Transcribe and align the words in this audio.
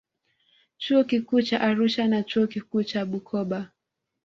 Chuo 0.77 1.03
Kikuu 1.03 1.41
cha 1.41 1.61
Arusha 1.61 2.07
na 2.07 2.23
Chuo 2.23 2.47
Kikuu 2.47 2.83
cha 2.83 3.05
Bukoba 3.05 3.71